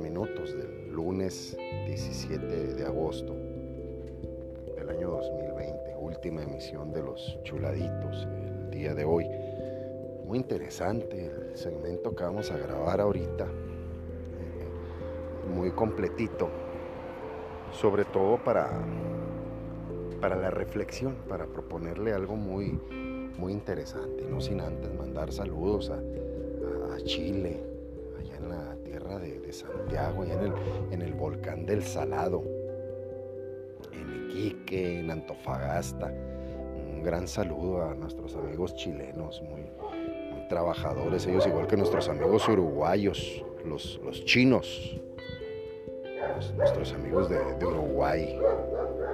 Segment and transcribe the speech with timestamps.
[0.00, 1.56] minutos del lunes
[1.86, 3.34] 17 de agosto
[4.76, 9.26] del año 2020, última emisión de los chuladitos el día de hoy.
[10.26, 13.46] Muy interesante el segmento que vamos a grabar ahorita,
[15.54, 16.48] muy completito,
[17.72, 18.70] sobre todo para,
[20.20, 22.80] para la reflexión, para proponerle algo muy,
[23.38, 25.98] muy interesante, no sin antes mandar saludos a,
[26.94, 27.62] a Chile,
[28.18, 28.73] allá en la
[29.54, 30.52] Santiago, allá en el,
[30.90, 32.42] en el volcán del Salado,
[33.92, 36.12] en Iquique, en Antofagasta.
[36.92, 39.64] Un gran saludo a nuestros amigos chilenos, muy,
[40.48, 45.00] trabajadores, ellos igual que nuestros amigos uruguayos, los, los chinos,
[46.56, 48.38] nuestros amigos de, Uruguay,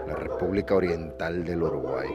[0.07, 2.09] la República Oriental del Uruguay.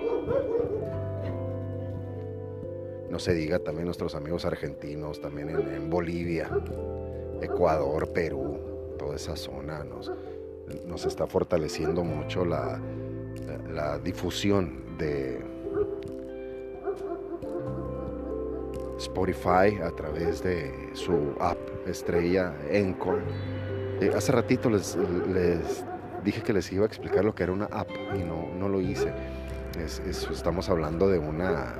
[3.09, 6.49] No se diga también nuestros amigos argentinos, también en Bolivia,
[7.41, 8.57] Ecuador, Perú,
[8.97, 10.11] toda esa zona nos,
[11.05, 12.79] está fortaleciendo mucho la,
[13.99, 15.39] difusión de
[18.97, 23.21] Spotify a través de su app estrella Encore.
[24.01, 24.97] Eh, hace ratito les,
[25.33, 25.85] les
[26.23, 28.79] dije que les iba a explicar lo que era una app y no, no lo
[28.81, 29.11] hice.
[29.79, 31.75] Es- es- estamos hablando de una,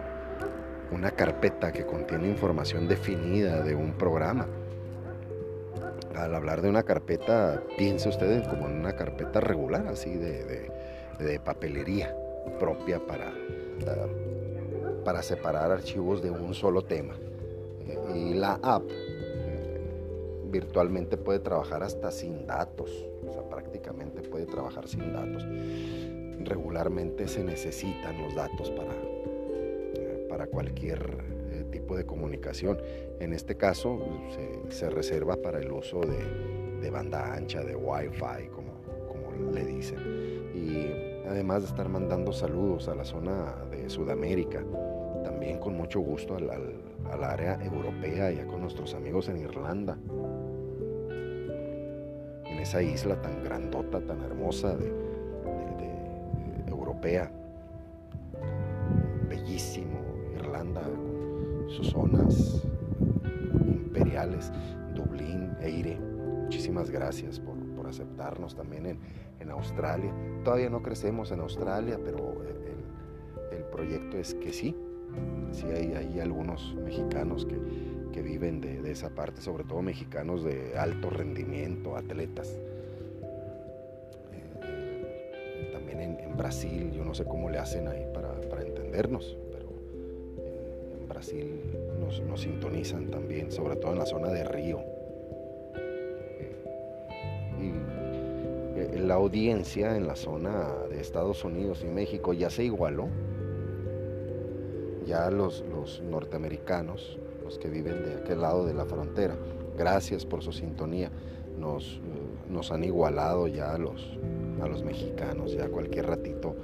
[0.92, 4.46] una carpeta que contiene información definida de un programa.
[6.18, 10.72] Al hablar de una carpeta, piense usted como en una carpeta regular, así de, de-
[11.20, 12.14] de papelería
[12.60, 17.16] propia para, eh, para separar archivos de un solo tema.
[17.88, 19.80] Eh, Y la app eh,
[20.52, 22.90] virtualmente puede trabajar hasta sin datos,
[23.28, 25.46] o sea, prácticamente puede trabajar sin datos.
[26.48, 31.00] Regularmente se necesitan los datos para, eh, para cualquier
[31.80, 32.78] tipo de comunicación.
[33.20, 34.00] En este caso
[34.34, 38.72] se, se reserva para el uso de, banda ancha, de Wi-Fi, como,
[39.52, 40.00] le dicen.
[40.54, 44.64] Y además de estar mandando saludos a la zona de Sudamérica,
[45.24, 46.82] también con mucho gusto al, al-
[47.12, 49.98] al área europea, ya con nuestros amigos en Irlanda,
[52.46, 54.92] en esa isla tan grandota, tan hermosa de,
[56.68, 57.30] europea,
[59.48, 59.95] sus
[61.86, 62.64] zonas
[63.66, 64.52] imperiales,
[64.94, 65.98] Dublín, Eire.
[66.44, 69.00] Muchísimas gracias por, por aceptarnos también en,
[69.40, 70.14] en Australia.
[70.44, 74.76] Todavía no crecemos en Australia, pero el, el proyecto es que sí.
[75.52, 77.58] Sí hay, hay algunos mexicanos que,
[78.12, 82.60] que viven de, de esa parte, sobre todo mexicanos de alto rendimiento, atletas.
[84.34, 89.38] Eh, también en, en Brasil, yo no sé cómo le hacen ahí para, para entendernos,
[91.16, 91.62] Brasil
[91.98, 94.80] nos, sintonizan también, sobre todo en la zona de Río.
[95.74, 96.56] Eh,
[97.62, 103.08] y eh, la audiencia en la zona de Estados Unidos y México ya se igualó.
[105.06, 105.64] Ya los,
[106.02, 109.38] norteamericanos, los que viven de aquel lado de la frontera,
[109.78, 111.12] gracias por su sintonía,
[111.58, 112.02] nos,
[112.50, 116.56] eh, han igualado ya a los mexicanos, ya cualquier ratito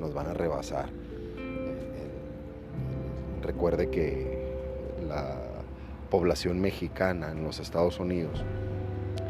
[0.00, 0.88] nos van a rebasar.
[3.42, 4.38] Recuerde que
[5.08, 5.36] la
[6.10, 8.44] población mexicana en los Estados Unidos,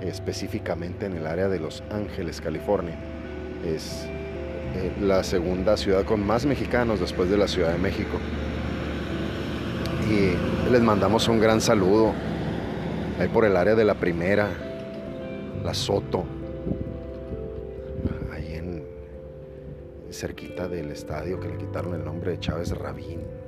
[0.00, 2.98] específicamente en el área de Los Ángeles, California,
[3.65, 4.06] es
[4.75, 8.19] eh, la segunda ciudad con más mexicanos después de la Ciudad de México.
[10.09, 12.12] Y les mandamos un gran saludo
[13.19, 14.48] ahí por el área de la primera,
[15.62, 16.25] la Soto,
[18.32, 18.84] ahí en
[20.10, 23.39] cerquita del estadio que le quitaron el nombre de Chávez Rabín.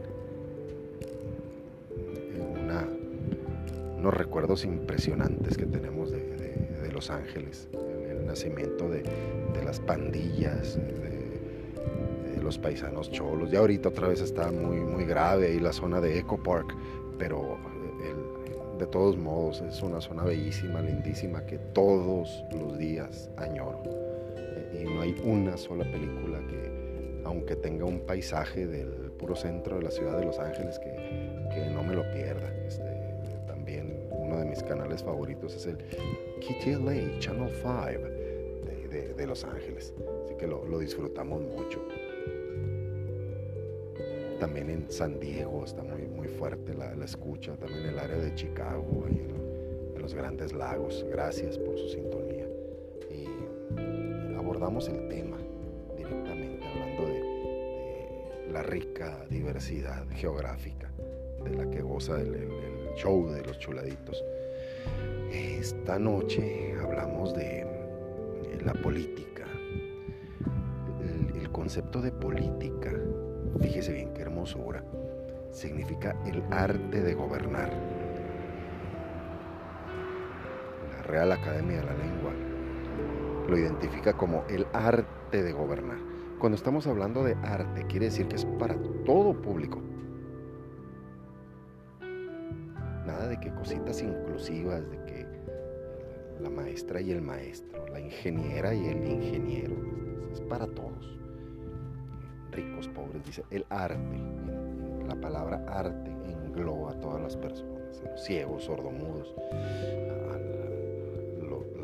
[4.42, 9.04] Recuerdos impresionantes que tenemos de, de- de Los Ángeles, el, el nacimiento de,
[9.54, 13.52] de las pandillas, de, los paisanos cholos.
[13.52, 16.74] Ya ahorita otra vez está muy, muy grave ahí la zona de Eco Park,
[17.20, 17.56] pero
[18.04, 23.80] el- de todos modos es una zona bellísima, lindísima, que todos los días añoro.
[24.36, 28.88] Eh, Y no hay una sola película que, aunque tenga un paisaje del
[29.20, 30.90] puro centro de la ciudad de Los Ángeles, que,
[31.54, 32.52] que no me lo pierda.
[32.66, 32.91] Este,
[34.38, 38.08] de mis canales favoritos es el KTLA Channel 5
[39.16, 39.94] de, Los Ángeles.
[40.24, 41.80] Así que lo, lo disfrutamos mucho.
[44.40, 47.54] También en San Diego está muy, muy fuerte la, la escucha.
[47.56, 51.06] También el área de Chicago, ahí en, en los Grandes Lagos.
[51.10, 52.46] Gracias por su sintonía.
[53.10, 53.26] Y
[54.36, 55.38] abordamos el tema
[55.96, 57.20] directamente, hablando de,
[58.46, 60.90] de la rica diversidad geográfica
[61.44, 64.22] de la que goza el, el- el show de los chuladitos.
[65.30, 67.66] Esta noche hablamos de
[68.64, 69.44] la política,
[71.34, 72.92] el, concepto de política,
[73.60, 74.82] fíjese bien qué hermosura,
[75.50, 77.72] significa el arte de gobernar.
[80.96, 82.32] La Real Academia de la Lengua
[83.48, 85.98] lo identifica como el arte de gobernar.
[86.38, 89.80] Cuando estamos hablando de arte, quiere decir que es para todo público.
[93.42, 95.26] Que cositas inclusivas, de que
[96.40, 99.74] la maestra y el maestro, la ingeniera y el ingeniero,
[100.32, 101.18] es para todos.
[102.52, 104.16] Ricos, pobres, dice el arte.
[105.06, 109.34] La palabra arte engloba a todas las personas, los ciegos, sordomudos,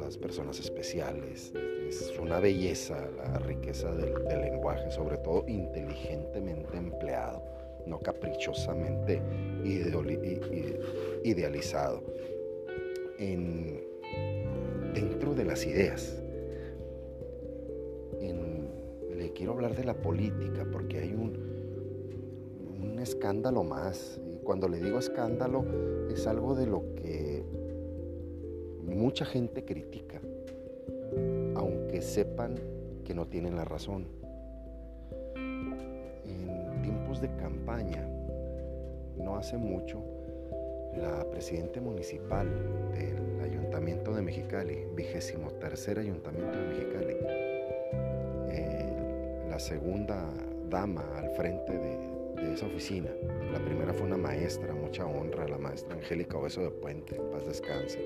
[0.09, 1.53] las personas especiales,
[1.87, 7.43] es una belleza la riqueza del, lenguaje, sobre todo inteligentemente empleado,
[7.89, 9.21] no caprichosamente
[11.25, 12.03] idealizado.
[14.95, 16.23] dentro de las ideas,
[19.17, 21.37] le quiero hablar de la política porque hay un,
[22.81, 24.21] un escándalo más.
[24.33, 25.65] Y cuando le digo escándalo
[26.11, 27.43] es algo de lo que
[28.85, 30.21] mucha gente critica
[31.55, 32.55] aunque sepan
[33.05, 34.18] que no tienen la razón.
[37.21, 38.07] De campaña,
[39.17, 40.01] no hace mucho,
[40.97, 42.49] la presidenta municipal
[42.93, 47.17] del Ayuntamiento de Mexicali, vigésimo tercer Ayuntamiento de Mexicali,
[48.51, 50.33] eh, la segunda
[50.71, 53.11] dama al frente de, esa oficina,
[53.53, 57.99] la primera fue una maestra, mucha honra, la maestra Angélica Obeso de Puente, paz descanse.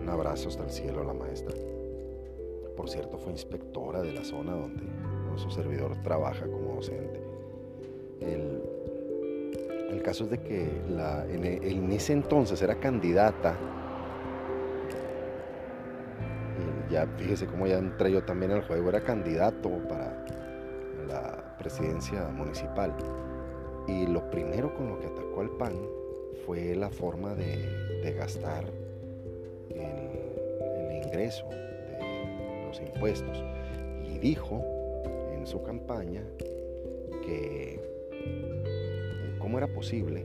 [0.00, 1.54] Un abrazo hasta el cielo a la maestra
[2.76, 4.82] por cierto, fue inspectora de la zona donde
[5.36, 7.25] su servidor trabaja como docente.
[8.20, 13.56] El, caso es de que la, en, ese entonces era candidata,
[16.88, 20.24] ya fíjese cómo ya entré yo también al juego, era candidato para
[21.08, 22.94] la presidencia municipal.
[23.88, 25.74] Y lo primero con lo que atacó al PAN
[26.44, 28.64] fue la forma de, gastar
[29.70, 31.48] el, el ingreso
[32.80, 33.44] impuestos.
[34.04, 34.64] Y dijo
[35.34, 36.22] en su campaña
[37.24, 37.80] que
[39.38, 40.24] cómo era posible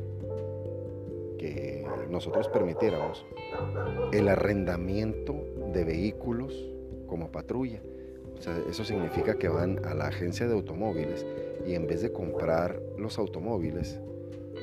[1.38, 3.26] que nosotros permitiéramos
[4.12, 5.36] el arrendamiento
[5.74, 6.70] de vehículos
[7.08, 7.82] como patrulla.
[8.38, 11.26] O sea, eso significa que van a la agencia de automóviles
[11.66, 14.00] y en vez de comprar los automóviles,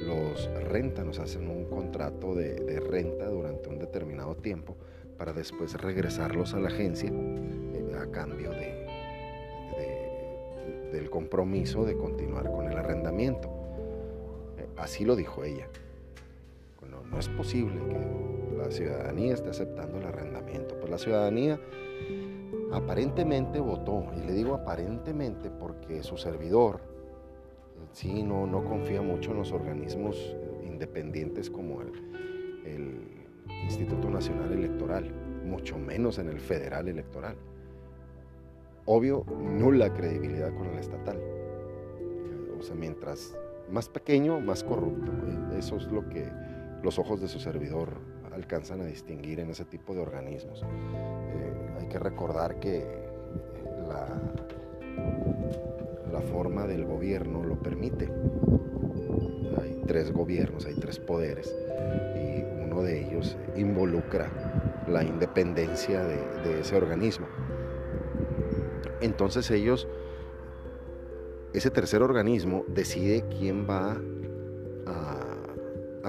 [0.05, 4.77] los rentan, nos hacen un contrato de, de, renta durante un determinado tiempo
[5.17, 7.11] para después regresarlos a la agencia
[7.99, 8.88] a cambio de,
[10.93, 13.49] del compromiso de continuar con el arrendamiento.
[14.59, 15.69] Eh, así lo dijo ella.
[17.11, 20.77] No es posible que la ciudadanía esté aceptando el arrendamiento.
[20.79, 21.59] Pues la ciudadanía
[22.73, 26.81] aparentemente votó, y le digo aparentemente porque su servidor
[27.93, 31.93] sí no, no confía mucho en los organismos independientes como el
[33.65, 35.11] Instituto Nacional Electoral,
[35.45, 37.37] mucho menos en el Federal Electoral
[38.89, 41.21] obvio, nula credibilidad con el estatal.
[42.59, 43.37] O sea, mientras
[43.71, 45.13] más pequeño, más corrupto.
[45.57, 46.27] Eso es lo que
[46.83, 47.91] los ojos de su servidor
[48.33, 50.63] alcanzan a distinguir en ese tipo de organismos.
[50.63, 52.87] Eh, hay que recordar que
[53.89, 54.09] la,
[56.11, 58.09] la forma del gobierno lo permite.
[59.61, 61.55] Hay tres gobiernos, hay tres poderes
[62.17, 64.31] y uno de ellos involucra
[64.89, 67.27] la independencia de ese organismo.
[69.01, 69.87] Entonces ellos,
[71.53, 74.01] ese tercer organismo decide quién va
[74.87, 75.25] a,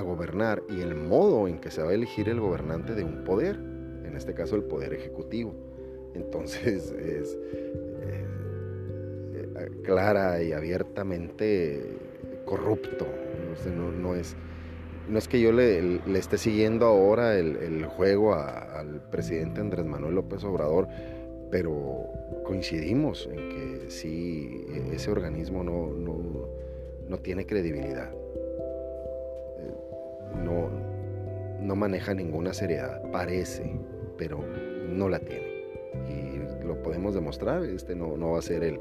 [0.01, 3.57] gobernar y el modo en que se va a elegir el gobernante de un poder,
[3.57, 5.53] en este caso el poder ejecutivo.
[6.15, 8.25] Entonces es eh,
[9.33, 11.99] eh, clara y abiertamente
[12.45, 13.05] corrupto.
[14.01, 14.35] No, es,
[15.09, 20.43] no es que yo le, esté siguiendo ahora el, juego al presidente Andrés Manuel López
[20.43, 20.87] Obrador,
[21.51, 22.07] pero
[22.49, 25.85] coincidimos en que sí, e, ese organismo no,
[27.07, 29.73] no, tiene credibilidad, eh,
[30.43, 30.67] no,
[31.61, 33.71] no maneja ninguna seriedad, parece,
[34.17, 34.43] pero
[34.87, 35.63] no la tiene.
[36.09, 38.79] Y lo podemos demostrar, este no, no va a ser el,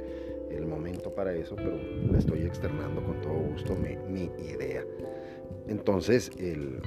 [0.50, 4.82] el momento para eso, pero le estoy externando con todo gusto mi, mi idea.
[5.66, 6.80] Entonces, el,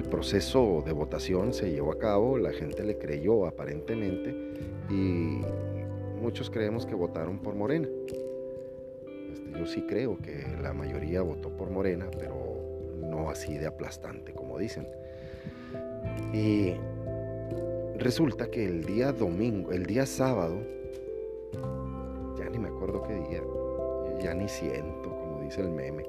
[0.00, 4.34] el proceso de votación se llevó a cabo, la gente le creyó aparentemente
[4.88, 5.42] y
[6.22, 7.86] muchos creemos que votaron por Morena.
[9.30, 12.34] Este, yo sí creo que la mayoría votó por Morena, pero
[12.98, 14.88] no así de aplastante como dicen.
[16.32, 16.72] Y
[17.98, 20.62] resulta que el día domingo, el día sábado,
[22.38, 23.42] ya ni me acuerdo qué día,
[24.22, 26.06] ya ni siento, como dice el meme,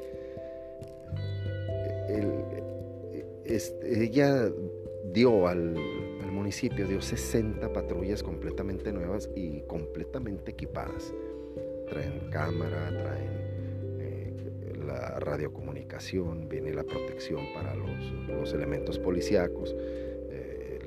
[3.83, 4.51] ella
[5.13, 5.75] dio al,
[6.31, 11.13] municipio, dio 60 patrullas completamente nuevas y completamente equipadas.
[11.89, 14.33] Traen cámara, traen eh,
[14.85, 20.79] la radiocomunicación, viene la protección para los, elementos policíacos, eh,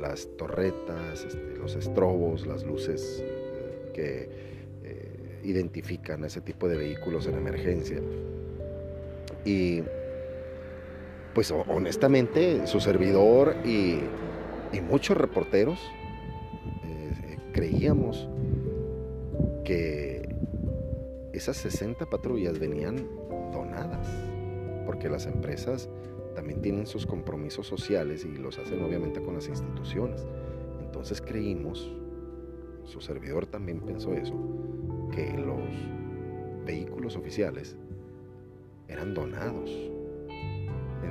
[0.00, 4.48] las torretas, este, los estrobos, las luces eh, que
[5.44, 8.00] identifican ese tipo de vehículos en emergencia.
[9.44, 9.82] Y
[11.38, 14.00] pues honestamente su servidor y,
[14.90, 15.78] muchos reporteros
[16.82, 18.28] eh, creíamos
[19.64, 20.34] que
[21.32, 23.06] esas 60 patrullas venían
[23.52, 24.08] donadas,
[24.84, 25.88] porque las empresas
[26.34, 30.26] también tienen sus compromisos sociales y los hacen obviamente con las instituciones.
[30.80, 31.88] Entonces creímos,
[32.82, 34.34] su servidor también pensó eso,
[35.12, 35.70] que los
[36.66, 37.76] vehículos oficiales
[38.88, 39.70] eran donados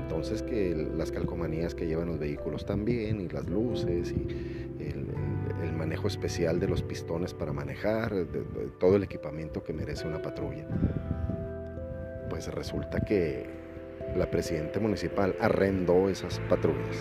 [0.08, 4.26] entonces que las calcomanías que llevan los vehículos también y las luces y
[4.80, 5.06] el,
[5.76, 8.12] manejo especial de los pistones para manejar,
[8.80, 10.66] todo el equipamiento que merece una patrulla.
[12.30, 13.46] Pues resulta que
[14.16, 16.98] la presidenta municipal arrendó esas patrullas.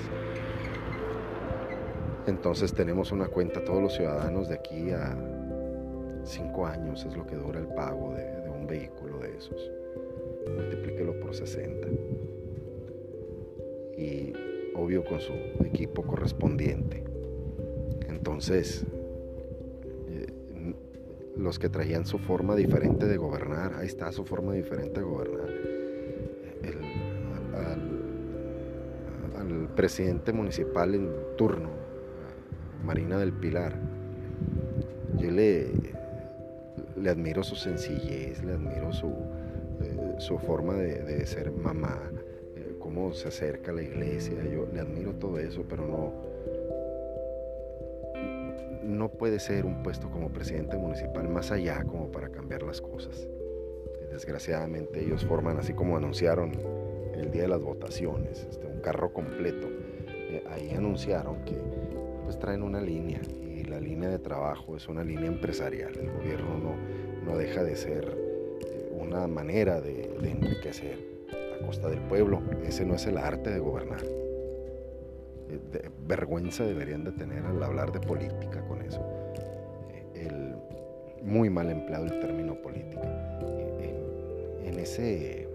[2.27, 5.17] Entonces tenemos una cuenta todos los ciudadanos de aquí a
[6.25, 9.71] cinco años es lo que dura el pago de, de un vehículo de esos.
[10.55, 11.89] Multiplíquelo por 60
[13.97, 14.33] y
[14.75, 15.33] obvio con su
[15.65, 17.03] equipo correspondiente.
[18.09, 18.85] Entonces,
[20.09, 20.27] eh,
[21.37, 25.51] los que traían su forma diferente de gobernar, ahí está su forma diferente de gobernar.
[27.55, 27.97] al,
[29.77, 31.69] presidente municipal en turno,
[32.83, 33.79] Marina del Pilar,
[35.19, 35.71] yo le,
[36.97, 39.09] le admiro su sencillez, le admiro su,
[39.83, 42.11] eh, su forma de ser mamá,
[43.13, 46.13] se acerca la iglesia, yo le admiro todo eso, pero no,
[48.83, 53.29] no puede ser un puesto como presidente municipal más allá como para cambiar las cosas.
[54.11, 56.53] Desgraciadamente ellos forman, así como anunciaron
[57.15, 59.69] el día de las votaciones, este, un carro completo.
[60.09, 61.57] Eh, ahí anunciaron que
[62.25, 65.93] pues traen una línea y la línea de trabajo es una línea empresarial.
[65.99, 68.17] El gobierno no, no deja de ser
[68.67, 71.16] eh, una manera de enriquecer
[71.59, 72.43] costa del pueblo.
[72.65, 74.03] Ese no es el arte de gobernar.
[75.49, 79.01] Eh, vergüenza deberían de tener al hablar de política con eso.
[79.91, 80.57] Eh, el,
[81.23, 83.41] muy mal empleado el término política.
[83.81, 85.49] Eh, en, ese,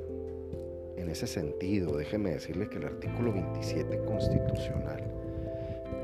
[0.98, 5.03] en ese sentido, déjeme decirle que el artículo 27 constitucional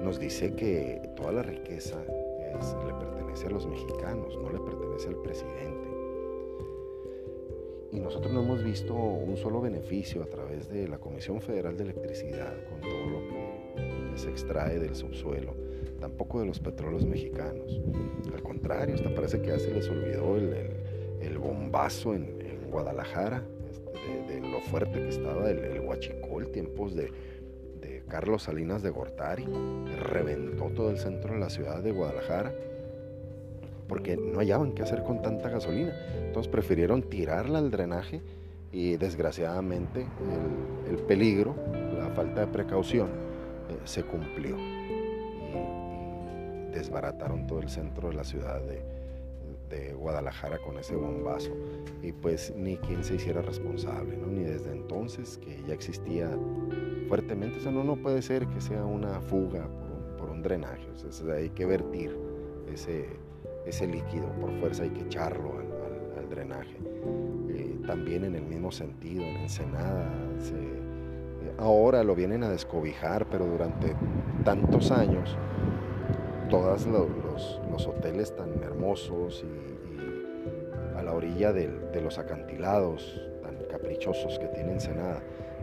[0.04, 5.18] nos dice que toda la riqueza le pertenece a los mexicanos, no le pertenece al
[5.18, 5.87] presidente
[7.98, 11.86] y nosotros no hemos visto un solo beneficio a través de la Comisión Federal de
[11.86, 15.56] Electricidad con todo lo que se extrae del subsuelo,
[16.00, 17.82] tampoco de los petróleos mexicanos.
[18.32, 22.38] Al contrario, hasta parece que ya se les olvidó el, bombazo en,
[22.70, 27.10] Guadalajara, este, de, lo fuerte que estaba el, el huachicol, tiempos de,
[27.80, 29.46] de Carlos Salinas de Gortari,
[30.00, 32.54] reventó todo el centro de la ciudad de Guadalajara
[33.88, 35.94] porque no hallaban qué hacer con tanta gasolina.
[36.25, 38.22] Entonces prefirieron tirarla al drenaje
[38.72, 40.06] y desgraciadamente
[40.89, 41.56] el, peligro,
[41.98, 43.08] la falta de precaución,
[43.70, 44.58] eh, se cumplió.
[44.58, 45.77] Y,
[46.74, 48.84] desbarataron todo el centro de la ciudad de,
[49.70, 51.51] de, Guadalajara con ese bombazo.
[52.03, 54.27] Y pues ni quien se hiciera responsable, ¿no?
[54.27, 56.29] ni desde entonces que ya existía
[57.08, 57.58] fuertemente.
[57.58, 59.67] O sea, no, no puede ser que sea una fuga
[60.17, 60.88] por un, drenaje.
[60.91, 62.15] O sea, hay que vertir
[62.72, 63.08] ese
[63.68, 65.68] ese líquido, por fuerza hay que echarlo al,
[66.30, 66.76] drenaje.
[67.50, 70.12] Eh, también en el mismo sentido, en Ensenada,
[70.52, 73.96] eh, ahora lo vienen a descobijar, pero durante
[74.44, 75.38] tantos años,
[76.50, 84.48] todos los, hoteles tan hermosos y, a la orilla de los acantilados tan caprichosos que
[84.48, 85.22] tiene Ensenada,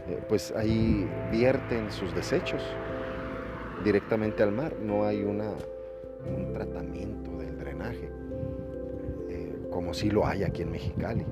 [0.08, 2.62] eh, pues ahí vierten sus desechos
[3.84, 5.50] directamente al mar, no hay una,
[6.26, 7.33] un tratamiento
[7.92, 11.24] eh, como si lo hay aquí en Mexicali.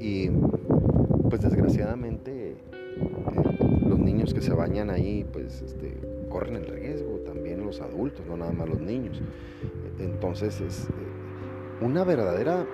[0.00, 0.28] Y
[1.30, 2.56] pues desgraciadamente eh,
[3.86, 5.96] los niños que se bañan ahí pues este,
[6.28, 9.20] corren el riesgo, también los adultos, no nada más los niños.
[9.98, 10.92] Entonces es eh,
[11.80, 12.66] una verdadera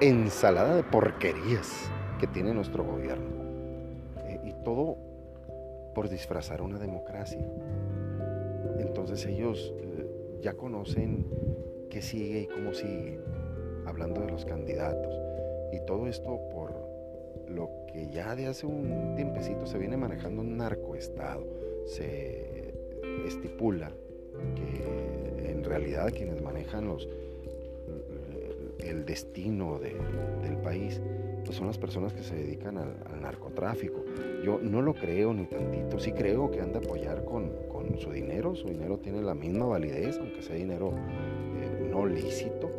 [0.00, 3.34] ensalada de porquerías que tiene nuestro gobierno.
[4.44, 4.96] y todo
[5.94, 7.40] por disfrazar una democracia.
[8.78, 9.72] entonces ellos
[10.40, 11.26] ya conocen
[11.90, 13.18] qué sigue y cómo sigue,
[13.86, 15.14] hablando de los candidatos.
[15.72, 16.74] Y todo esto por
[17.48, 21.44] lo que ya de hace un tiempecito se viene manejando un narcoestado.
[21.86, 22.74] Se
[23.26, 23.92] estipula
[24.56, 27.08] que en realidad quienes manejan los,
[28.80, 31.00] el destino del país
[31.44, 34.04] pues son las personas que se dedican al, narcotráfico.
[34.44, 37.52] Yo no lo creo ni tantito, sí creo que han de apoyar con,
[37.98, 42.70] su dinero, su dinero tiene la misma validez, aunque sea dinero eh, no lícito,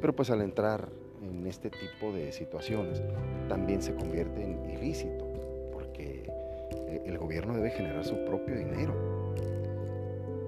[0.00, 0.88] pero pues al entrar
[1.22, 3.02] en este tipo de situaciones
[3.48, 5.26] también se convierte en ilícito,
[5.72, 6.30] porque
[6.88, 8.94] eh, el gobierno debe generar su propio dinero.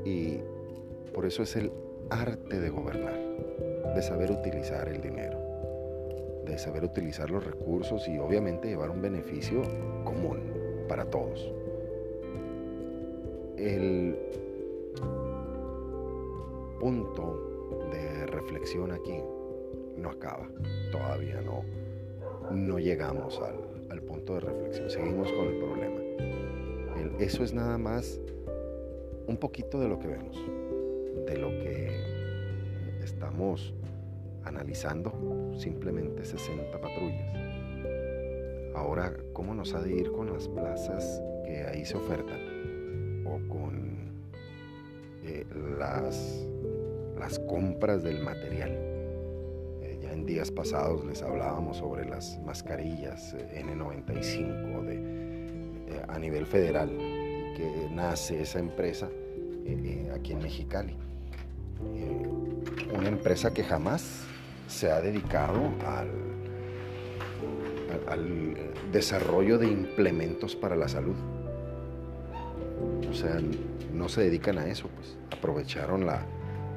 [0.05, 0.39] Y
[1.13, 1.73] por eso es el
[2.11, 3.19] arte de gobernar,
[3.95, 5.39] de saber utilizar el dinero,
[6.47, 9.63] de saber utilizar los recursos y obviamente llevar un beneficio
[10.05, 10.39] común
[10.89, 11.53] para todos.
[13.59, 14.17] El
[16.79, 19.21] punto de reflexión aquí
[19.97, 20.49] no acaba,
[20.93, 21.65] todavía no,
[22.53, 23.41] no llegamos
[23.91, 26.01] al, punto de reflexión, seguimos con el problema.
[27.19, 28.21] eso es nada más
[29.27, 30.37] un poquito de lo que vemos,
[31.27, 31.91] de lo que
[33.03, 33.75] estamos
[34.45, 35.13] analizando,
[35.59, 37.37] simplemente 60 patrullas.
[38.77, 42.48] Ahora, ¿cómo nos ha de ir con las plazas que ahí se ofertan?
[47.19, 48.89] Las, compras del material
[50.13, 54.95] en días pasados les hablábamos sobre las mascarillas eh, N95 de,
[55.95, 59.09] eh, a nivel federal, que nace esa empresa
[59.65, 60.97] eh, aquí en Mexicali.
[62.93, 64.25] una empresa que jamás
[64.67, 65.71] se ha dedicado
[68.09, 68.57] al
[68.93, 71.15] desarrollo de implementos para la salud.
[73.11, 73.41] O sea,
[73.93, 76.25] no se dedican a eso, pues aprovecharon la,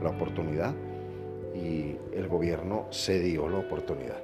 [0.01, 0.73] la oportunidad
[1.53, 4.21] y el gobierno cedió la oportunidad.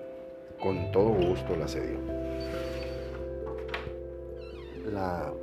[0.62, 2.00] Con todo gusto la cedió.
[4.92, 5.34] La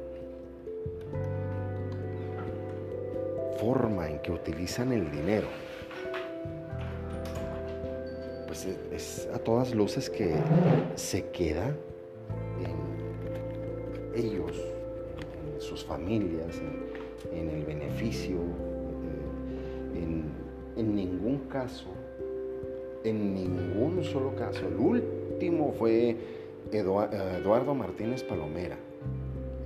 [3.59, 5.47] forma en que utilizan el dinero,
[8.47, 10.35] pues es, a todas luces que
[10.97, 11.69] se queda
[12.59, 14.74] en ellos,
[16.05, 16.61] familias,
[17.33, 18.37] en, el beneficio,
[19.95, 20.45] en
[20.77, 21.87] en ningún caso,
[23.05, 26.17] en ningún solo caso, el último fue
[26.73, 28.77] Eduardo Martínez Palomera,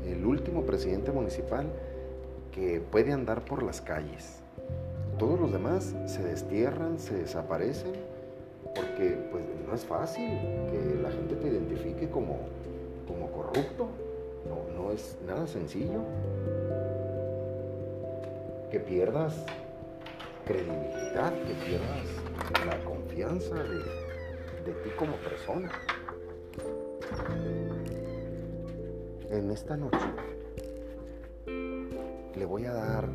[0.06, 1.66] el último presidente municipal
[2.52, 4.40] que puede andar por las calles.
[5.18, 7.92] Todos los demás se destierran, se desaparecen,
[8.74, 10.28] porque pues, no es fácil
[10.70, 12.38] que la gente te identifique como,
[13.06, 13.88] como corrupto.
[14.78, 16.02] No, es nada sencillo.
[18.70, 19.34] Que pierdas
[20.44, 25.70] credibilidad, que pierdas la confianza de, ti como persona.
[29.30, 29.98] En esta noche
[32.36, 33.08] le voy a dar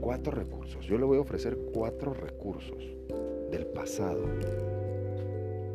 [0.00, 0.84] cuatro recursos.
[0.86, 2.82] Yo le voy a ofrecer cuatro recursos
[3.52, 4.24] del pasado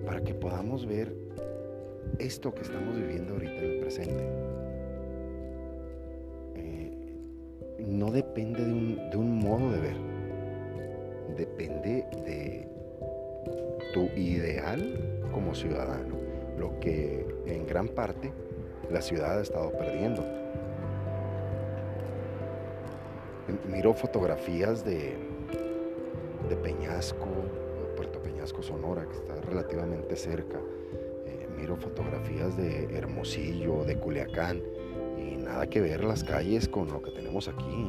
[0.05, 1.15] para que podamos ver
[2.19, 4.62] esto que estamos viviendo ahorita en el presente.
[8.03, 9.95] No depende de un, de un modo de ver
[11.37, 12.67] depende de
[13.93, 16.17] tu ideal como ciudadano,
[16.57, 18.33] lo que en gran parte
[18.91, 20.21] la ciudad ha estado perdiendo.
[23.69, 25.15] Miro fotografías de,
[26.49, 27.27] de Peñasco,
[27.95, 30.59] Puerto Peñasco, Sonora, que está relativamente cerca.
[31.25, 34.61] Eh, miro fotografías de Hermosillo, de Culiacán,
[35.53, 37.87] nada que ver las calles con lo que tenemos aquí.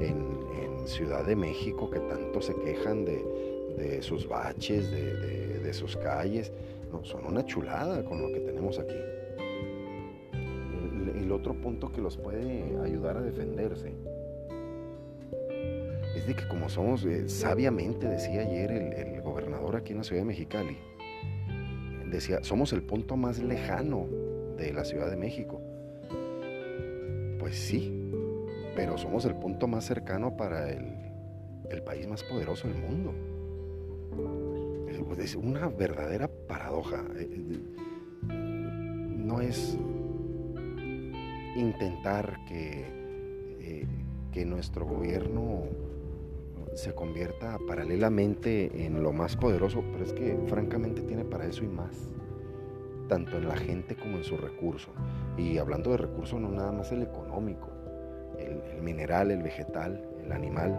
[0.00, 0.08] ¿eh?
[0.08, 0.42] En,
[0.84, 6.50] Ciudad de México que tanto se quejan de, sus baches, de, sus calles.
[6.90, 8.96] No, son una chulada con lo que tenemos aquí.
[11.14, 13.94] El, otro punto que los puede ayudar a defenderse
[16.16, 20.04] es de que como somos, eh, sabiamente decía ayer el, el gobernador aquí en la
[20.04, 20.76] ciudad de Mexicali,
[22.10, 24.08] decía, somos el punto más lejano
[24.58, 25.61] de la Ciudad de México.
[27.52, 27.92] Pues sí,
[28.74, 33.12] pero somos el punto más cercano para el, país más poderoso del mundo.
[35.18, 37.04] Es una verdadera paradoja.
[37.14, 39.76] Eh, eh, no es
[41.54, 42.86] intentar que,
[43.60, 43.86] eh,
[44.32, 45.64] que nuestro gobierno
[46.74, 51.68] se convierta paralelamente en lo más poderoso, pero es que francamente tiene para eso y
[51.68, 52.08] más,
[53.10, 54.90] tanto en la gente como en su recurso.
[55.36, 57.68] Y hablando de recurso, no nada más el económico,
[58.38, 60.76] el, mineral, el vegetal, el animal,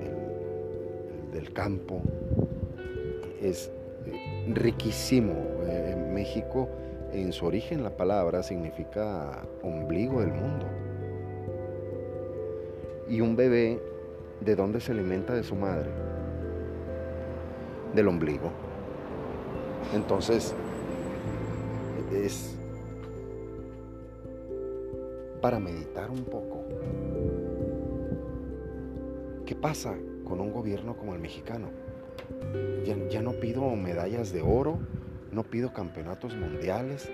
[0.00, 2.02] el, del campo.
[3.40, 3.70] Es
[4.06, 5.34] eh, riquísimo.
[5.66, 6.68] Eh, México,
[7.12, 10.66] en su origen, la palabra significa ombligo del mundo.
[13.08, 13.80] Y un bebé,
[14.40, 15.90] ¿de dónde se alimenta de su madre?
[17.94, 18.50] Del ombligo.
[19.94, 20.54] Entonces,
[22.12, 22.59] es
[25.40, 26.64] para meditar un poco.
[29.46, 31.70] ¿Qué pasa con un gobierno como el mexicano?
[33.10, 34.78] Ya, no pido medallas de oro,
[35.32, 37.10] no pido campeonatos mundiales,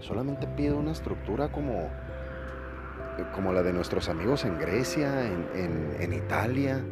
[0.00, 1.88] solamente pido una estructura como,
[3.34, 6.84] como la de nuestros amigos en Grecia, en, Italia,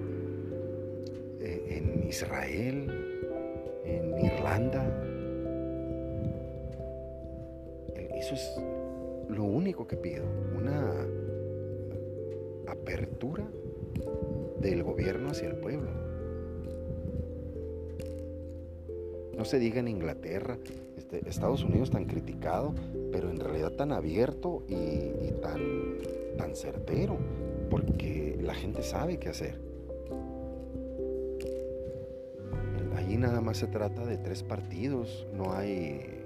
[1.40, 4.84] eh, en Israel, en Irlanda.
[8.14, 8.75] Eso es
[9.28, 10.24] lo único que pido,
[10.56, 11.06] una
[12.68, 13.44] apertura
[14.60, 15.90] del gobierno hacia el pueblo.
[19.36, 20.58] No se diga en Inglaterra,
[20.96, 22.74] este, Estados Unidos tan criticado,
[23.12, 25.60] pero en realidad tan abierto y, tan,
[26.38, 27.18] tan certero,
[27.70, 29.60] porque la gente sabe qué hacer.
[32.96, 36.16] Allí nada más se trata de tres partidos, no hay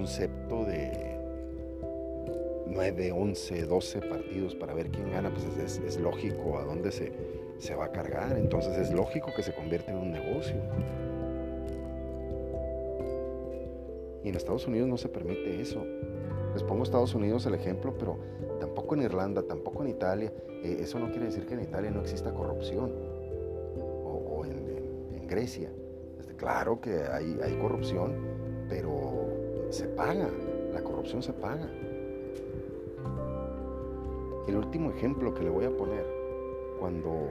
[0.00, 1.18] concepto de
[2.68, 7.12] 9, 11, 12 partidos para ver quién gana, pues es, lógico a dónde se,
[7.58, 8.34] se va a cargar.
[8.38, 10.56] Entonces es lógico que se convierta en un negocio.
[14.24, 15.84] Y en Estados Unidos no se permite eso.
[16.54, 18.16] Les pongo Estados Unidos el ejemplo, pero
[18.58, 20.32] tampoco en Irlanda, tampoco en Italia.
[20.64, 22.90] Eh, eso no quiere decir que en Italia no exista corrupción.
[23.76, 25.70] O, en, Grecia.
[26.18, 28.16] Este, claro que hay, hay corrupción,
[28.68, 29.29] pero
[29.70, 30.28] se paga,
[30.72, 31.68] la corrupción se paga.
[34.48, 36.04] El último ejemplo que le voy a poner,
[36.80, 37.28] cuando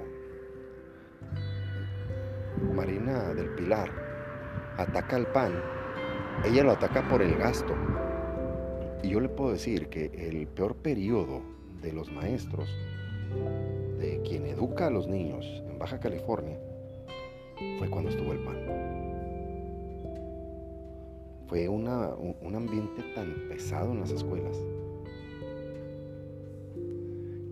[2.73, 3.91] Marina del Pilar
[4.77, 5.61] ataca al PAN,
[6.45, 7.75] ella lo ataca por el gasto.
[9.03, 11.41] Y yo le puedo decir que el peor periodo
[11.81, 12.69] de los maestros,
[13.99, 16.57] de quien educa a los niños en Baja California,
[17.77, 18.78] fue cuando estuvo el PAN
[21.49, 21.87] fue un
[22.55, 24.55] ambiente tan pesado en las escuelas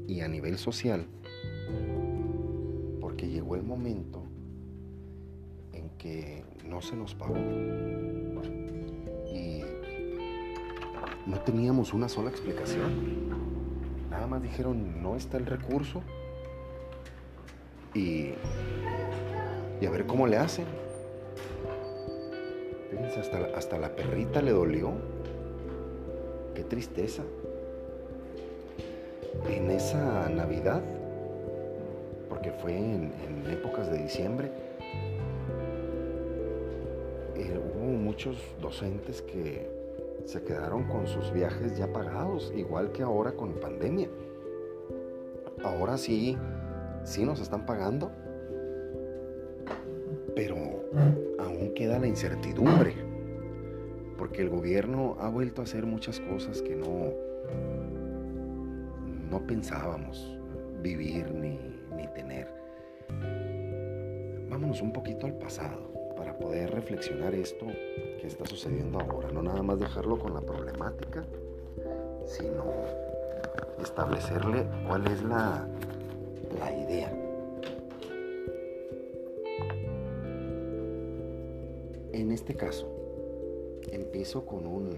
[0.07, 1.07] y a nivel social,
[3.01, 4.21] porque llegó el momento
[5.73, 7.35] en que no se nos pagó
[9.33, 9.61] y
[11.25, 13.29] no teníamos una sola explicación.
[14.11, 16.03] Nada más dijeron, no está el recurso
[17.95, 18.33] y,
[19.81, 20.86] y a ver cómo le hacen
[23.15, 24.91] hasta, la perrita le dolió.
[26.53, 27.23] Qué tristeza.
[29.47, 30.81] En esa Navidad,
[32.27, 33.13] porque fue en,
[33.49, 34.51] épocas de diciembre,
[37.35, 39.69] eh, hubo muchos docentes que
[40.25, 44.09] se quedaron con sus viajes ya pagados, igual que ahora con pandemia.
[45.63, 46.37] Ahora sí,
[47.03, 48.11] sí nos están pagando,
[52.17, 52.95] incertidumbre,
[54.17, 57.13] porque el gobierno ha vuelto a hacer muchas cosas que no,
[59.29, 60.35] no pensábamos
[60.81, 61.59] vivir ni,
[61.95, 62.51] ni tener.
[64.49, 67.67] Vámonos un poquito al pasado para poder reflexionar esto
[68.19, 71.23] que está sucediendo ahora, no nada más dejarlo con la problemática,
[72.25, 72.65] sino
[73.79, 75.67] establecerle cuál es la,
[76.57, 77.26] la idea.
[82.37, 82.87] Este caso,
[83.91, 84.95] empiezo con un,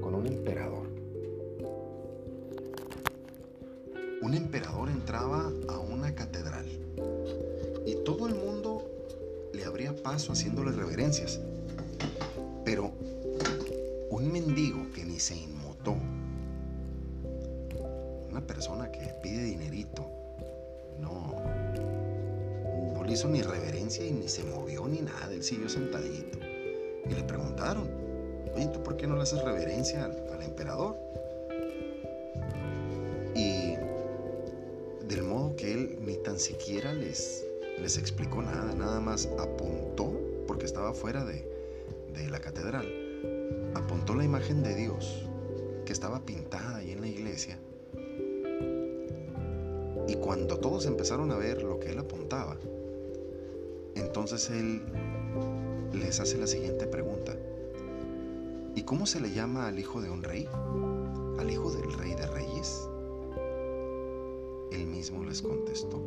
[0.00, 0.86] con un emperador.
[4.22, 6.64] Un emperador entraba a una catedral
[7.84, 8.90] y todo el mundo
[9.52, 11.40] le abría paso haciéndole reverencias.
[12.64, 12.90] Pero
[14.08, 15.34] un mendigo que ni se
[24.28, 26.38] se movió ni nada, él siguió sentadito.
[27.08, 27.88] Y le preguntaron,
[28.54, 30.96] oye, ¿tú por qué no le haces reverencia al, emperador?
[33.34, 33.74] Y
[35.06, 37.46] del modo que él ni tan siquiera les,
[37.80, 40.12] les explicó nada, nada más apuntó,
[40.46, 41.48] porque estaba fuera de,
[42.14, 42.86] de la catedral,
[43.74, 45.24] apuntó la imagen de Dios
[45.84, 47.58] que estaba pintada ahí en la iglesia.
[50.08, 52.56] Y cuando todos empezaron a ver lo que él apuntaba,
[53.98, 54.82] entonces él
[55.92, 57.34] les hace la siguiente pregunta.
[58.74, 60.48] ¿Y cómo se le llama al hijo de un rey?
[61.38, 62.88] Al hijo del rey de reyes.
[64.98, 66.04] mismo les contestó,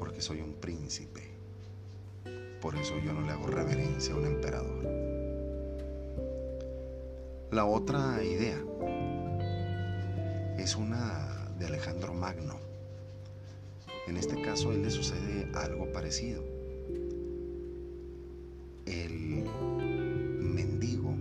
[0.00, 1.22] porque soy un príncipe.
[2.60, 4.84] Por eso yo no le hago reverencia a un emperador.
[7.52, 8.58] La otra idea
[10.58, 12.58] es una de Alejandro Magno.
[14.08, 16.42] En este caso a él le sucede algo parecido.
[18.86, 19.44] El
[20.40, 21.14] mendigo,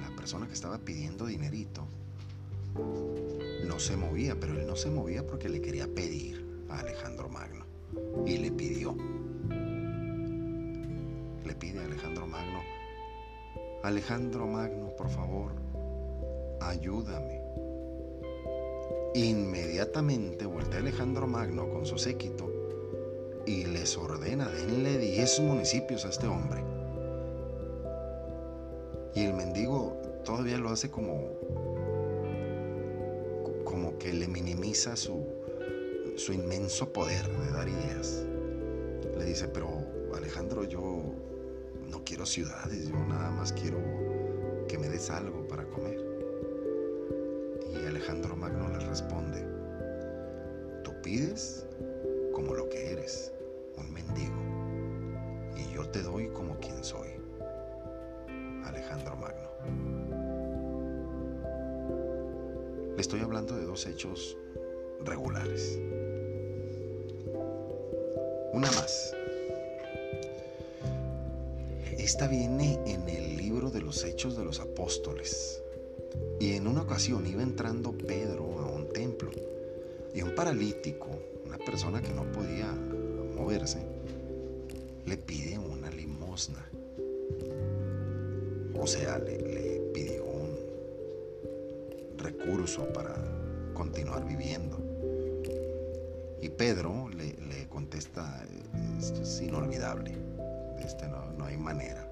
[0.00, 1.86] la persona que estaba pidiendo dinerito,
[3.66, 7.66] no se movía, pero él no se movía porque le quería pedir a Alejandro Magno.
[8.26, 8.96] Y le pidió.
[11.44, 12.60] Le pide a Alejandro Magno,
[13.82, 15.52] Alejandro Magno, por favor,
[16.60, 17.41] ayúdame.
[19.14, 22.50] Inmediatamente voltea Alejandro Magno con su séquito
[23.46, 26.62] y les ordena, denle 10 municipios a este hombre.
[29.14, 31.30] Y el mendigo todavía lo hace como
[33.64, 35.26] como que le minimiza su,
[36.16, 38.22] su inmenso poder de dar ideas.
[39.18, 39.68] Le dice, pero
[40.14, 41.02] Alejandro, yo
[41.90, 43.78] no quiero ciudades, yo nada más quiero
[44.68, 46.01] que me des algo para comer.
[51.12, 51.66] Pides
[52.32, 53.32] como lo que eres,
[53.76, 54.34] un mendigo,
[55.58, 57.08] y yo te doy como quien soy.
[58.64, 59.50] Alejandro Magno.
[62.96, 64.38] Le estoy hablando de dos hechos
[65.04, 65.78] regulares.
[68.54, 69.14] Una más.
[71.98, 75.62] Esta viene en el libro de los Hechos de los Apóstoles.
[76.40, 79.30] Y en una ocasión iba entrando Pedro a un templo
[80.14, 81.08] y un paralítico,
[81.46, 82.70] una persona que no podía
[83.34, 83.78] moverse,
[85.06, 86.64] le pide una limosna.
[88.78, 90.56] O sea, le, le pidió un
[92.18, 93.14] recurso para
[93.74, 94.78] continuar viviendo.
[96.40, 98.44] Y Pedro le, le contesta,
[99.00, 100.12] es inolvidable,
[100.84, 102.08] este no, no hay manera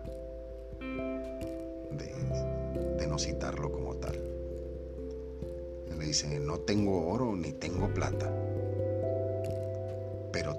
[1.90, 4.29] de, de no citarlo como tal.
[6.10, 8.34] Dice, no tengo oro ni tengo plata,
[10.32, 10.56] pero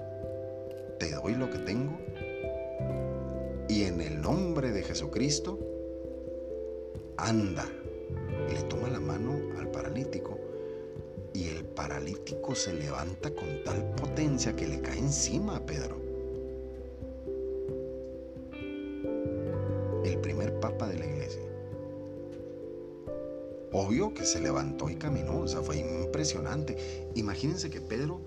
[0.98, 1.92] te doy lo que tengo
[3.68, 5.58] y en el nombre de Jesucristo,
[7.18, 7.68] anda.
[8.48, 10.38] Le toma la mano al paralítico
[11.34, 16.11] y el paralítico se levanta con tal potencia que le cae encima a Pedro.
[23.92, 27.10] Que se levantó y caminó, o sea, fue impresionante.
[27.14, 28.22] Imagínense que Pedro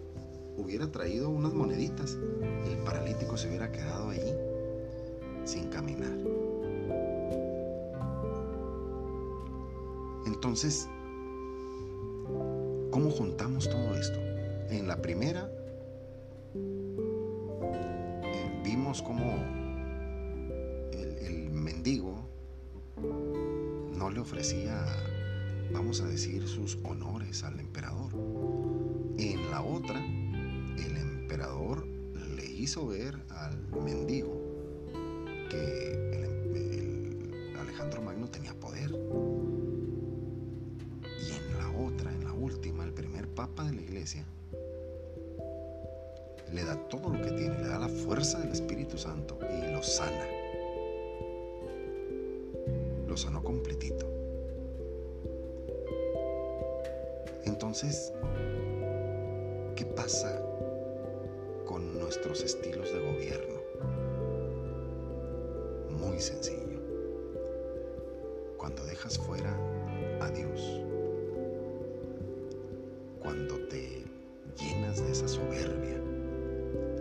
[0.57, 2.19] hubiera traído unas moneditas,
[2.67, 4.35] el paralítico se hubiera quedado ahí
[5.43, 6.15] sin caminar.
[10.27, 10.87] Entonces,
[12.91, 14.19] ¿cómo juntamos todo esto?
[14.69, 15.49] En la primera,
[18.23, 19.33] eh, vimos cómo
[20.93, 22.29] el mendigo
[23.97, 24.85] no le ofrecía,
[25.71, 28.11] vamos a decir, sus honores al emperador.
[29.17, 31.85] En la otra, el emperador
[32.35, 34.41] le hizo ver al mendigo
[35.49, 36.23] que el,
[36.55, 38.91] el Alejandro Magno tenía poder.
[41.19, 44.25] Y en la otra, en la última, el primer papa de la iglesia
[46.53, 49.83] le da todo lo que tiene, le da la fuerza del Espíritu Santo y lo
[49.83, 50.25] sana.
[53.07, 54.14] Lo sanó completito.
[57.45, 58.11] Entonces,
[59.75, 60.41] ¿qué pasa
[61.65, 63.61] con nuestros estilos de gobierno?
[65.91, 66.79] Muy sencillo.
[68.57, 69.55] Cuando dejas fuera
[70.21, 70.81] a Dios,
[73.21, 74.03] cuando te
[74.59, 76.01] llenas de esa soberbia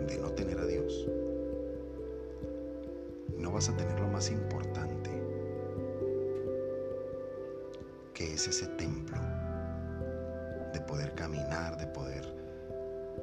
[0.07, 1.07] de no tener a Dios,
[3.35, 5.09] no vas a tener lo más importante,
[8.13, 9.24] que es ese templo
[11.27, 12.23] de poder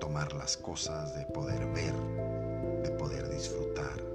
[0.01, 1.95] tomar las cosas, de poder ver,
[2.83, 4.12] de poder disfrutar,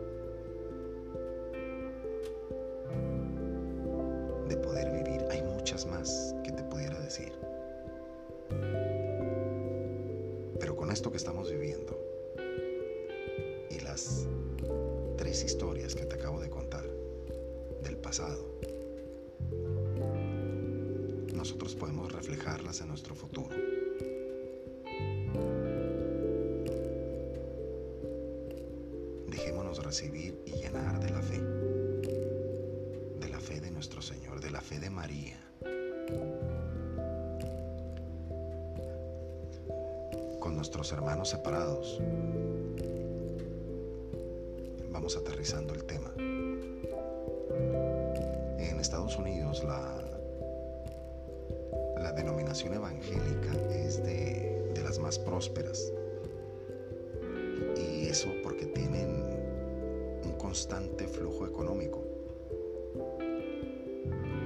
[29.97, 31.39] recibir y llenar de la fe,
[33.19, 35.37] de la fe de nuestro Señor, de la fe de María.
[40.39, 41.99] con nuestros hermanos separados.
[44.91, 46.13] Vamos aterrizando el tema.
[48.59, 49.99] En Estados Unidos la,
[51.97, 55.91] la denominación evangélica es de, de las más prósperas.
[57.75, 59.26] Y eso porque tienen
[60.47, 62.01] constante flujo económico.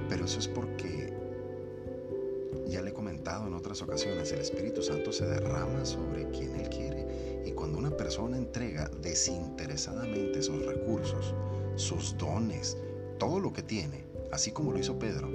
[0.08, 1.16] Pero eso es porque
[2.66, 6.68] ya le he comentado en otras ocasiones, el Espíritu Santo se derrama sobre quien Él
[6.70, 7.44] quiere.
[7.46, 11.36] Y cuando una persona entrega desinteresadamente sus recursos,
[11.76, 12.76] sus dones,
[13.20, 15.28] todo lo que tiene, así como lo hizo Pedro,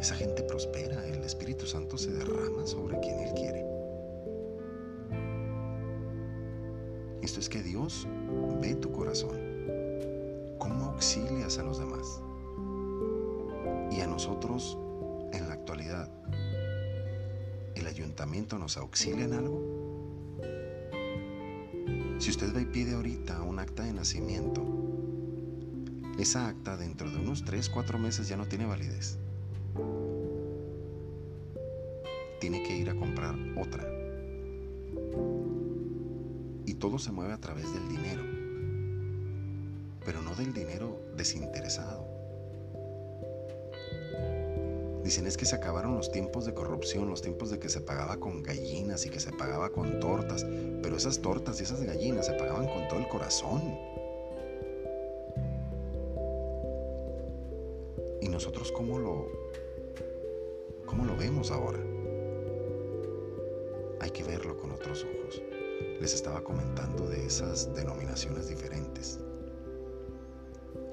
[0.00, 3.73] esa gente prospera, el Espíritu Santo se derrama sobre quien Él quiere.
[7.54, 8.08] Que Dios
[8.60, 9.38] ve tu corazón,
[10.58, 12.20] cómo auxilias a los demás.
[13.92, 14.76] Y a nosotros
[15.32, 16.10] en la actualidad,
[17.76, 19.62] ¿el ayuntamiento nos auxilia en algo?
[22.18, 24.64] Si usted va y pide ahorita un acta de nacimiento,
[26.18, 29.16] esa acta dentro de unos 3, 4 meses ya no tiene validez.
[32.40, 33.93] Tiene que ir a comprar otra.
[36.78, 38.22] Todo se mueve a través del dinero,
[40.04, 42.14] pero no del dinero desinteresado
[45.04, 48.16] Dicen es que se acabaron los tiempos de corrupción, los tiempos de que se pagaba
[48.16, 50.46] con gallinas y que se pagaba con tortas,
[50.82, 53.60] pero esas tortas y esas gallinas se pagaban con todo el corazón.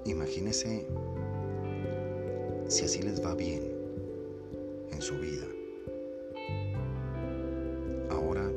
[0.06, 0.88] Imagínese
[2.68, 3.82] si así les va bien
[5.02, 5.48] su vida.
[8.12, 8.48] Ahora,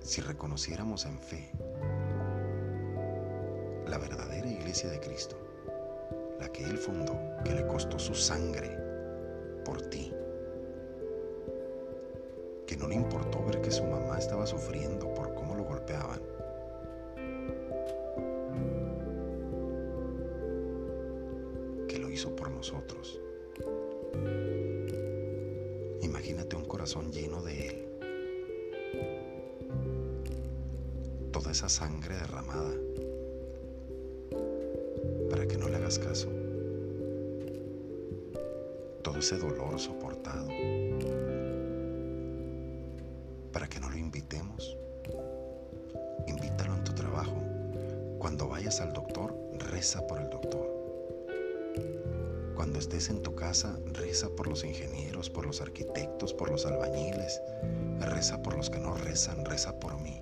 [0.00, 1.50] si reconociéramos en fe
[3.86, 5.36] la verdadera iglesia de Cristo,
[6.40, 8.76] la que Él fundó, que le costó su sangre
[9.64, 10.12] por ti,
[12.66, 16.20] que no le importó ver que su mamá estaba sufriendo por cómo lo golpeaban,
[22.60, 23.18] nosotros
[26.02, 27.86] Imagínate un corazón lleno de Él.
[31.32, 32.74] Toda esa sangre derramada
[35.30, 36.28] para que no le hagas caso.
[39.02, 40.48] Todo ese dolor soportado
[43.54, 44.76] para que no lo invitemos.
[46.26, 47.40] Invítalo en tu trabajo.
[48.18, 49.34] Cuando vayas al doctor,
[49.70, 50.79] reza por el doctor.
[52.60, 57.40] Cuando estés en tu casa, reza por los ingenieros, por los arquitectos, por los albañiles.
[58.00, 60.20] Reza por los que no rezan, reza por mí.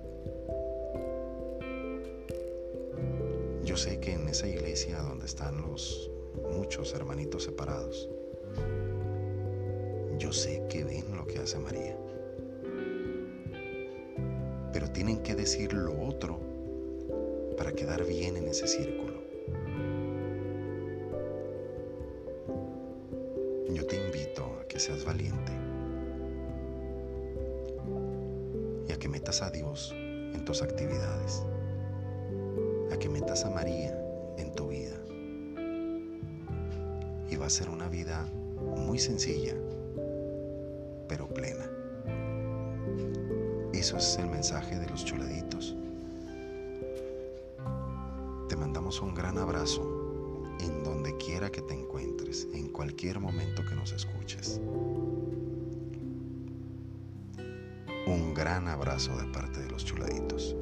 [3.65, 6.09] Yo sé que en esa iglesia donde están los
[6.49, 8.09] muchos hermanitos separados,
[10.17, 11.97] yo sé que ven lo que hace María.
[14.71, 16.39] Pero tienen que decir lo otro
[17.57, 19.18] para quedar bien en ese círculo.
[24.79, 25.51] Que seas valiente
[28.87, 31.43] y a que metas a Dios en tus actividades,
[32.89, 33.93] a que metas a María
[34.37, 34.95] en tu vida.
[37.29, 38.25] Y va a ser una vida
[38.77, 39.53] muy sencilla,
[41.09, 41.69] pero plena.
[43.73, 45.75] Eso es el mensaje de los chuladitos.
[48.47, 49.98] Te mandamos un gran abrazo
[52.99, 54.59] cualquier momento que nos escuches.
[58.05, 60.53] Un gran abrazo de parte de los chuladitos.